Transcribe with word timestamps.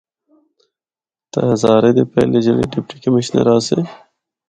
تے 1.31 1.39
ہزارے 1.51 1.89
دے 1.95 2.03
پہلے 2.13 2.37
جڑّے 2.45 2.65
ڈپٹی 2.71 2.97
کشمنر 3.03 3.47
آسے۔ 3.55 3.79